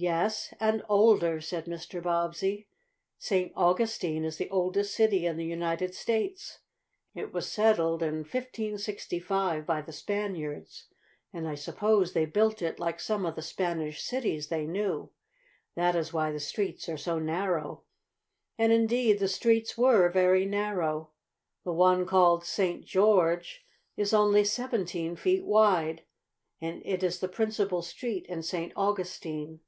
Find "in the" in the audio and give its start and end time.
5.26-5.44